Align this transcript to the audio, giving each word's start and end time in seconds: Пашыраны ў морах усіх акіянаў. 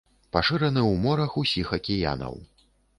Пашыраны 0.37 0.81
ў 0.85 0.93
морах 1.05 1.37
усіх 1.45 1.77
акіянаў. 1.81 2.45